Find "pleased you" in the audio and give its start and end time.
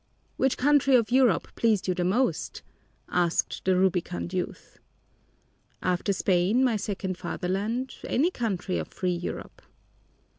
1.55-1.93